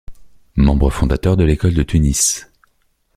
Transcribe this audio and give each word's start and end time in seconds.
Membre 0.55 0.89
fondateur 0.89 1.37
de 1.37 1.43
l’École 1.43 1.75
de 1.75 1.83
Tunis. 1.83 2.47